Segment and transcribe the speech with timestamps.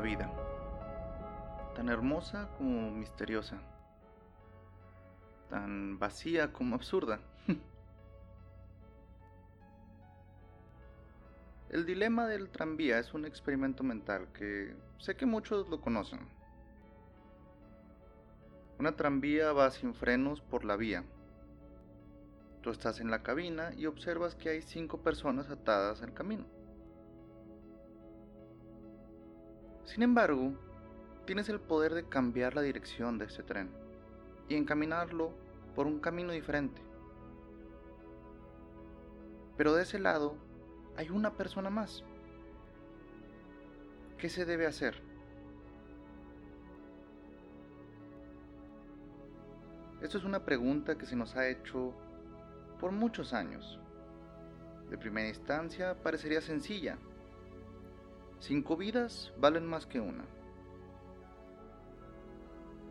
[0.00, 0.30] vida,
[1.74, 3.58] tan hermosa como misteriosa,
[5.50, 7.20] tan vacía como absurda.
[11.70, 16.20] El dilema del tranvía es un experimento mental que sé que muchos lo conocen.
[18.78, 21.04] Una tranvía va sin frenos por la vía.
[22.60, 26.46] Tú estás en la cabina y observas que hay cinco personas atadas al camino.
[29.84, 30.52] Sin embargo,
[31.26, 33.70] tienes el poder de cambiar la dirección de este tren
[34.48, 35.32] y encaminarlo
[35.74, 36.80] por un camino diferente.
[39.56, 40.36] Pero de ese lado
[40.96, 42.02] hay una persona más.
[44.18, 45.02] ¿Qué se debe hacer?
[50.02, 51.94] Esto es una pregunta que se nos ha hecho
[52.80, 53.78] por muchos años.
[54.90, 56.98] De primera instancia parecería sencilla,
[58.46, 60.26] Cinco vidas valen más que una.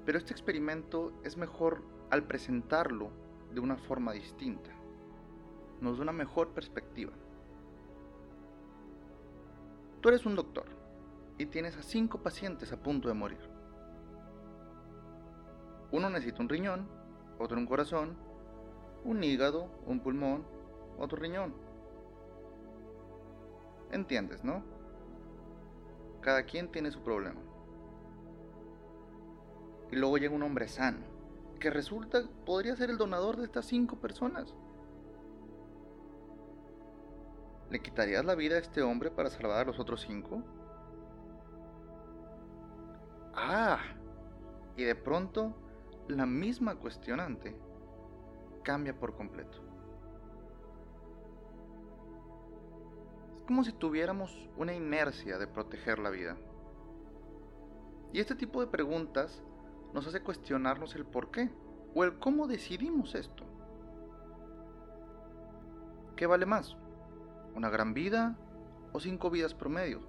[0.04, 3.12] Pero este experimento es mejor al presentarlo
[3.54, 4.72] de una forma distinta.
[5.80, 7.14] Nos da una mejor perspectiva.
[10.02, 10.66] Tú eres un doctor
[11.38, 13.48] y tienes a cinco pacientes a punto de morir.
[15.92, 16.90] Uno necesita un riñón,
[17.38, 18.18] otro un corazón,
[19.04, 20.48] un hígado, un pulmón,
[20.98, 21.54] otro riñón.
[23.92, 24.73] ¿Entiendes, no?
[26.24, 27.42] Cada quien tiene su problema.
[29.92, 31.00] Y luego llega un hombre sano,
[31.60, 34.56] que resulta podría ser el donador de estas cinco personas.
[37.70, 40.42] ¿Le quitarías la vida a este hombre para salvar a los otros cinco?
[43.36, 43.80] Ah,
[44.78, 45.54] y de pronto
[46.08, 47.56] la misma cuestionante
[48.64, 49.73] cambia por completo.
[53.46, 56.38] Como si tuviéramos una inercia de proteger la vida.
[58.12, 59.42] Y este tipo de preguntas
[59.94, 61.50] nos hace cuestionarnos el por qué
[61.94, 63.44] o el cómo decidimos esto.
[66.16, 66.76] ¿Qué vale más?
[67.56, 68.38] ¿Una gran vida
[68.92, 70.02] o cinco vidas promedio?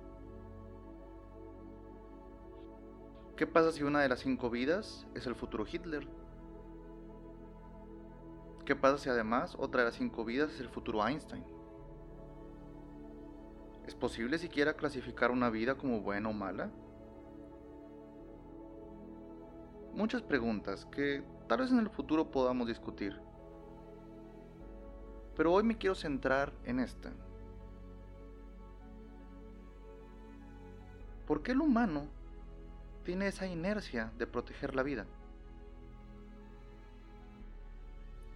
[3.36, 6.06] ¿Qué pasa si una de las cinco vidas es el futuro Hitler?
[8.64, 11.44] ¿Qué pasa si además otra de las cinco vidas es el futuro Einstein?
[13.86, 16.70] ¿Es posible siquiera clasificar una vida como buena o mala?
[19.94, 23.16] Muchas preguntas que tal vez en el futuro podamos discutir.
[25.36, 27.12] Pero hoy me quiero centrar en esta.
[31.26, 32.06] ¿Por qué el humano
[33.04, 35.06] tiene esa inercia de proteger la vida?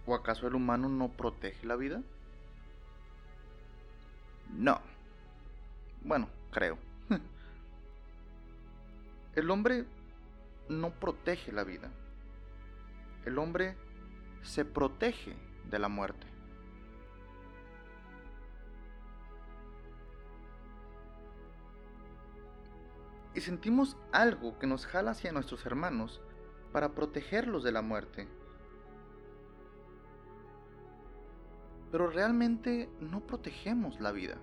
[0.05, 2.01] ¿O acaso el humano no protege la vida?
[4.49, 4.88] No.
[6.01, 6.77] Bueno, creo.
[9.35, 9.85] El hombre
[10.69, 11.91] no protege la vida.
[13.25, 13.77] El hombre
[14.41, 15.35] se protege
[15.69, 16.27] de la muerte.
[23.35, 26.19] Y sentimos algo que nos jala hacia nuestros hermanos
[26.73, 28.27] para protegerlos de la muerte.
[31.91, 34.37] Pero realmente no protegemos la vida.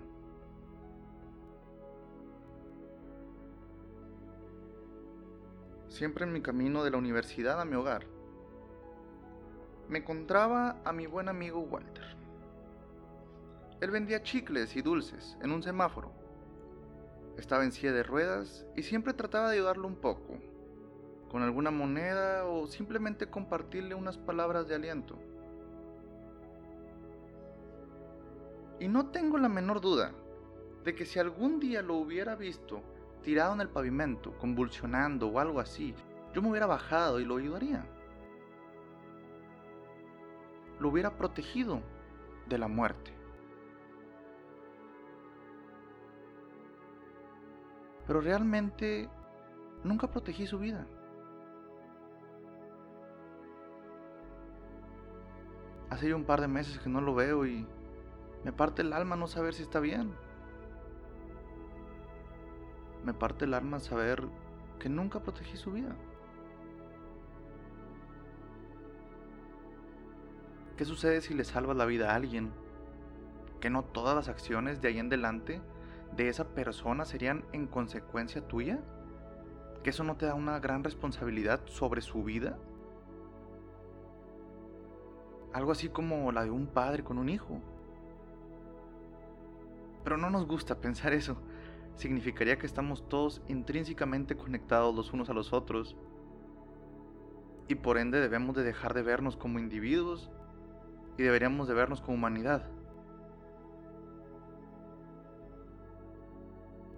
[5.96, 8.06] Siempre en mi camino de la universidad a mi hogar,
[9.88, 12.04] me encontraba a mi buen amigo Walter.
[13.80, 16.12] Él vendía chicles y dulces en un semáforo.
[17.38, 20.38] Estaba en silla de ruedas y siempre trataba de ayudarlo un poco,
[21.30, 25.18] con alguna moneda o simplemente compartirle unas palabras de aliento.
[28.80, 30.12] Y no tengo la menor duda
[30.84, 32.82] de que si algún día lo hubiera visto
[33.26, 35.96] tirado en el pavimento, convulsionando o algo así,
[36.32, 37.84] yo me hubiera bajado y lo ayudaría.
[40.78, 41.82] Lo hubiera protegido
[42.48, 43.12] de la muerte.
[48.06, 49.10] Pero realmente
[49.82, 50.86] nunca protegí su vida.
[55.90, 57.66] Hace ya un par de meses que no lo veo y
[58.44, 60.14] me parte el alma no saber si está bien
[63.06, 64.26] me parte el alma saber
[64.80, 65.94] que nunca protegí su vida.
[70.76, 72.52] ¿Qué sucede si le salvas la vida a alguien?
[73.60, 75.62] ¿Que no todas las acciones de ahí en adelante
[76.16, 78.80] de esa persona serían en consecuencia tuya?
[79.84, 82.58] ¿Que eso no te da una gran responsabilidad sobre su vida?
[85.52, 87.60] Algo así como la de un padre con un hijo.
[90.02, 91.36] Pero no nos gusta pensar eso
[91.96, 95.96] significaría que estamos todos intrínsecamente conectados los unos a los otros
[97.68, 100.30] y por ende debemos de dejar de vernos como individuos
[101.18, 102.68] y deberíamos de vernos como humanidad.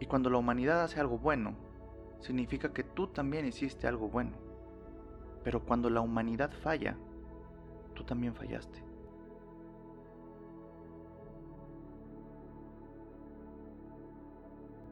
[0.00, 1.54] Y cuando la humanidad hace algo bueno,
[2.20, 4.36] significa que tú también hiciste algo bueno.
[5.42, 6.96] Pero cuando la humanidad falla,
[7.94, 8.87] tú también fallaste.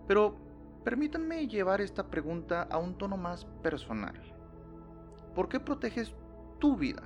[0.07, 0.37] Pero
[0.85, 4.15] permítanme llevar esta pregunta a un tono más personal.
[5.35, 6.15] ¿Por qué proteges
[6.59, 7.03] tu vida?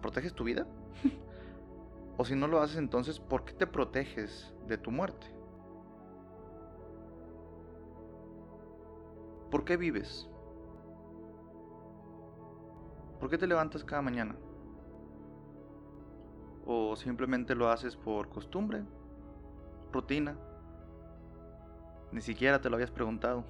[0.00, 0.66] ¿Proteges tu vida?
[2.16, 5.26] o si no lo haces entonces, ¿por qué te proteges de tu muerte?
[9.50, 10.28] ¿Por qué vives?
[13.20, 14.34] ¿Por qué te levantas cada mañana?
[16.66, 18.82] ¿O simplemente lo haces por costumbre?
[19.92, 20.36] ¿Rutina?
[22.12, 23.44] Ni siquiera te lo habías preguntado.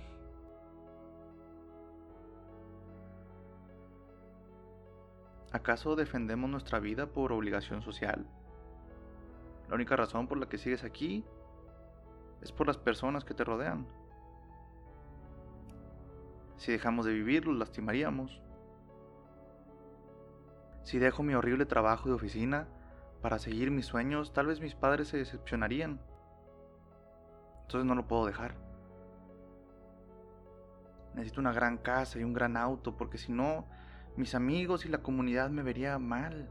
[5.51, 8.27] ¿Acaso defendemos nuestra vida por obligación social?
[9.69, 11.25] La única razón por la que sigues aquí
[12.41, 13.87] es por las personas que te rodean.
[16.57, 18.41] Si dejamos de vivir, los lastimaríamos.
[20.85, 22.69] Si dejo mi horrible trabajo de oficina
[23.21, 26.01] para seguir mis sueños, tal vez mis padres se decepcionarían.
[27.73, 28.55] Entonces no lo puedo dejar.
[31.15, 33.65] Necesito una gran casa y un gran auto porque si no,
[34.15, 36.51] mis amigos y la comunidad me verían mal.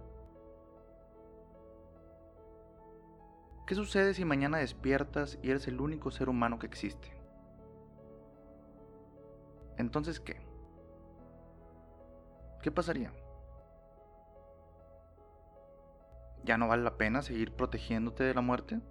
[3.67, 7.15] ¿Qué sucede si mañana despiertas y eres el único ser humano que existe?
[9.77, 10.41] Entonces, ¿qué?
[12.63, 13.13] ¿Qué pasaría?
[16.43, 18.81] ¿Ya no vale la pena seguir protegiéndote de la muerte?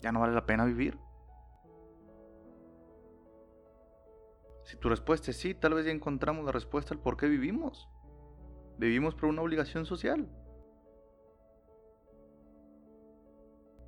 [0.00, 0.98] ¿Ya no vale la pena vivir?
[4.64, 7.88] Si tu respuesta es sí, tal vez ya encontramos la respuesta al por qué vivimos.
[8.78, 10.28] Vivimos por una obligación social.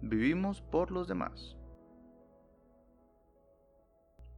[0.01, 1.57] Vivimos por los demás.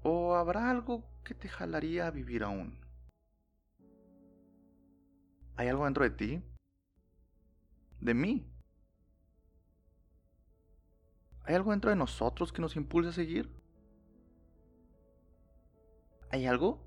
[0.03, 2.79] ¿O habrá algo que te jalaría a vivir aún?
[5.56, 6.43] ¿Hay algo dentro de ti?
[8.00, 8.53] ¿De mí?
[11.46, 13.50] ¿Hay algo dentro de nosotros que nos impulsa a seguir?
[16.31, 16.81] ¿Hay algo?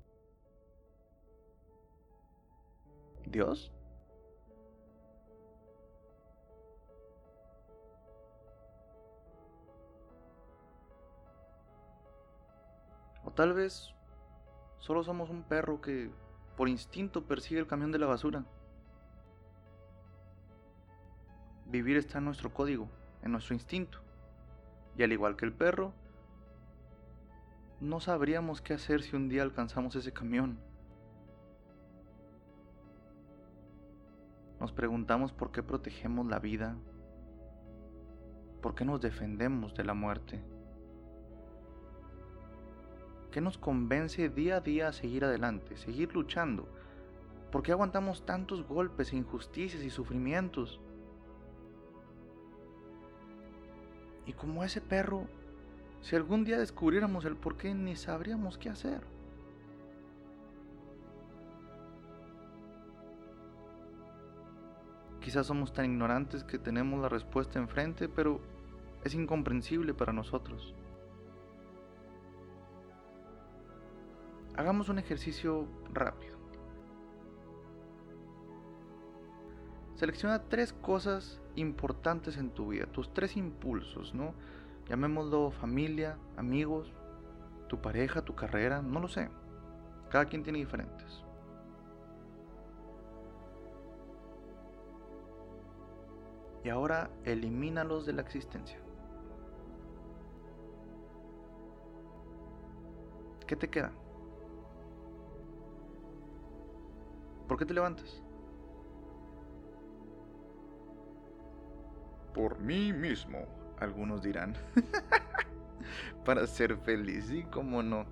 [3.24, 3.70] ¿Dios?
[13.24, 13.94] O tal vez
[14.80, 16.10] solo somos un perro que
[16.56, 18.44] por instinto persigue el camión de la basura.
[21.66, 22.88] Vivir está en nuestro código,
[23.22, 24.07] en nuestro instinto.
[24.98, 25.92] Y al igual que el perro,
[27.80, 30.58] no sabríamos qué hacer si un día alcanzamos ese camión.
[34.58, 36.76] Nos preguntamos por qué protegemos la vida,
[38.60, 40.42] por qué nos defendemos de la muerte.
[43.30, 46.66] ¿Qué nos convence día a día a seguir adelante, seguir luchando?
[47.52, 50.80] ¿Por qué aguantamos tantos golpes, e injusticias y sufrimientos?
[54.28, 55.26] Y como ese perro,
[56.02, 59.00] si algún día descubriéramos el por qué, ni sabríamos qué hacer.
[65.22, 68.42] Quizás somos tan ignorantes que tenemos la respuesta enfrente, pero
[69.02, 70.74] es incomprensible para nosotros.
[74.56, 76.36] Hagamos un ejercicio rápido.
[79.94, 84.34] Selecciona tres cosas importantes en tu vida, tus tres impulsos, ¿no?
[84.88, 86.92] Llamémoslo familia, amigos,
[87.68, 89.28] tu pareja, tu carrera, no lo sé.
[90.10, 91.24] Cada quien tiene diferentes.
[96.64, 98.78] Y ahora elimínalos de la existencia.
[103.46, 103.92] ¿Qué te queda?
[107.46, 108.22] ¿Por qué te levantas?
[112.38, 113.46] Por mí mismo,
[113.80, 114.54] algunos dirán.
[116.24, 118.06] Para ser feliz, sí, cómo no.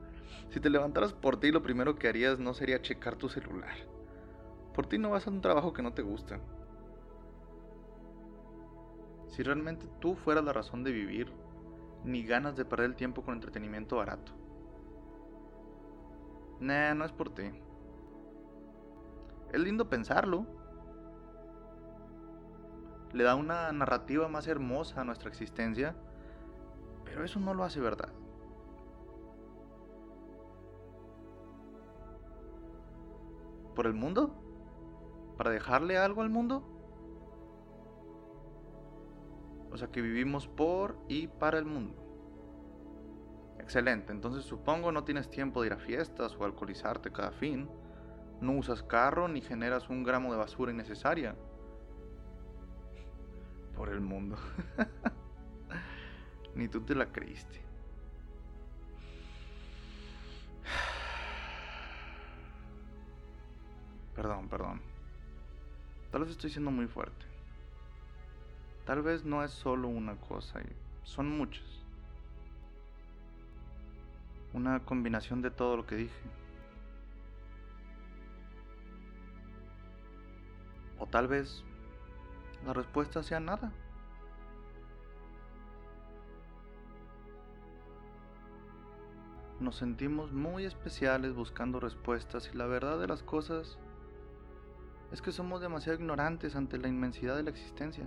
[0.48, 3.76] Si te levantaras por ti, lo primero que harías no sería checar tu celular.
[4.74, 6.40] Por ti no vas a un trabajo que no te gusta.
[9.28, 11.32] Si realmente tú fueras la razón de vivir,
[12.02, 14.32] ni ganas de perder el tiempo con entretenimiento barato.
[16.58, 17.44] Nah, no es por ti.
[19.52, 20.44] Es lindo pensarlo,
[23.16, 25.96] le da una narrativa más hermosa a nuestra existencia,
[27.02, 28.10] pero eso no lo hace verdad.
[33.74, 34.34] ¿Por el mundo?
[35.38, 36.62] ¿Para dejarle algo al mundo?
[39.72, 41.94] O sea que vivimos por y para el mundo.
[43.58, 47.66] Excelente, entonces supongo no tienes tiempo de ir a fiestas o alcoholizarte cada fin.
[48.42, 51.34] No usas carro ni generas un gramo de basura innecesaria.
[53.76, 54.36] Por el mundo.
[56.54, 57.60] ni tú te la creíste.
[64.14, 64.80] Perdón, perdón.
[66.10, 67.26] Tal vez estoy siendo muy fuerte.
[68.86, 70.60] Tal vez no es solo una cosa,
[71.02, 71.64] son muchas.
[74.54, 76.22] Una combinación de todo lo que dije.
[80.98, 81.62] O tal vez
[82.66, 83.72] la respuesta sea nada.
[89.60, 93.78] Nos sentimos muy especiales buscando respuestas y la verdad de las cosas
[95.12, 98.06] es que somos demasiado ignorantes ante la inmensidad de la existencia.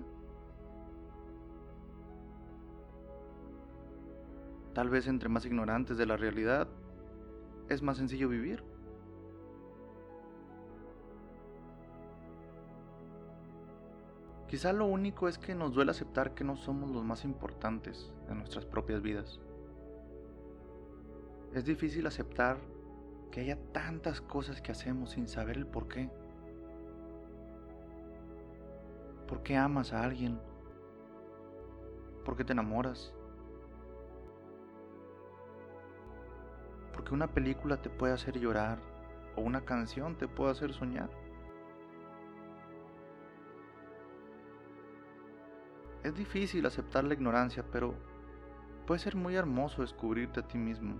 [4.73, 6.67] Tal vez entre más ignorantes de la realidad,
[7.69, 8.63] es más sencillo vivir.
[14.49, 18.39] Quizá lo único es que nos duele aceptar que no somos los más importantes en
[18.39, 19.39] nuestras propias vidas.
[21.53, 22.57] Es difícil aceptar
[23.29, 26.09] que haya tantas cosas que hacemos sin saber el por qué.
[29.27, 30.39] ¿Por qué amas a alguien?
[32.25, 33.13] ¿Por qué te enamoras?
[36.91, 38.79] Porque una película te puede hacer llorar
[39.35, 41.18] o una canción te puede hacer soñar.
[46.03, 47.93] Es difícil aceptar la ignorancia, pero
[48.87, 50.95] puede ser muy hermoso descubrirte a ti mismo.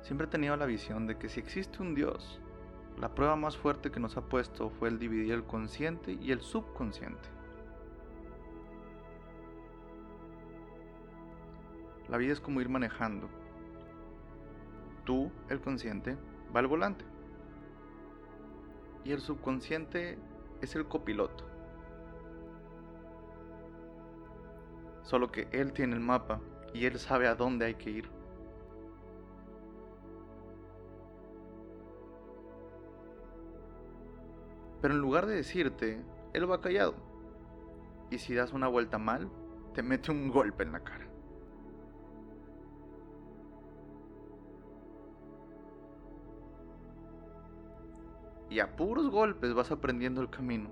[0.00, 2.40] Siempre he tenido la visión de que si existe un Dios,
[2.98, 6.40] la prueba más fuerte que nos ha puesto fue el dividir el consciente y el
[6.40, 7.28] subconsciente.
[12.08, 13.28] La vida es como ir manejando.
[15.04, 16.16] Tú, el consciente,
[16.54, 17.04] va al volante.
[19.04, 20.18] Y el subconsciente
[20.62, 21.57] es el copiloto.
[25.08, 26.38] Solo que él tiene el mapa
[26.74, 28.10] y él sabe a dónde hay que ir.
[34.82, 36.92] Pero en lugar de decirte, él va callado.
[38.10, 39.30] Y si das una vuelta mal,
[39.72, 41.06] te mete un golpe en la cara.
[48.50, 50.70] y a puros golpes vas aprendiendo el camino.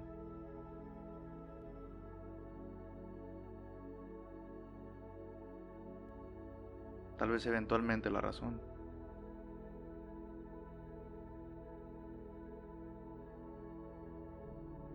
[7.18, 8.60] Tal vez eventualmente la razón.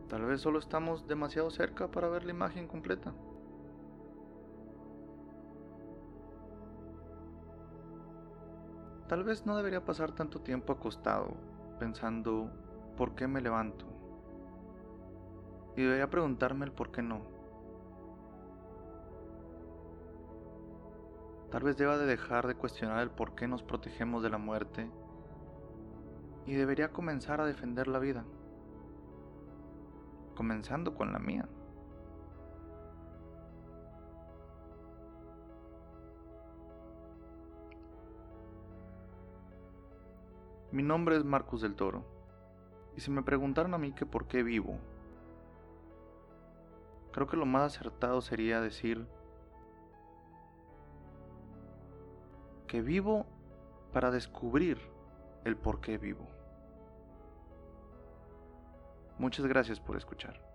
[0.08, 3.14] Tal vez solo estamos demasiado cerca para ver la imagen completa.
[9.08, 11.36] Tal vez no debería pasar tanto tiempo acostado
[11.80, 12.52] pensando
[12.98, 13.86] por qué me levanto.
[15.76, 17.31] Y debería preguntarme el por qué no.
[21.52, 24.90] Tal vez deba de dejar de cuestionar el por qué nos protegemos de la muerte
[26.46, 28.24] y debería comenzar a defender la vida,
[30.34, 31.50] comenzando con la mía.
[40.72, 42.06] Mi nombre es Marcus del Toro.
[42.96, 44.80] Y si me preguntaron a mí que por qué vivo,
[47.12, 49.06] creo que lo más acertado sería decir
[52.72, 53.26] que vivo
[53.92, 54.80] para descubrir
[55.44, 56.26] el por qué vivo.
[59.18, 60.51] Muchas gracias por escuchar.